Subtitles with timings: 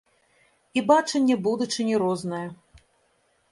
[0.79, 2.43] І бачанне будучыні рознае.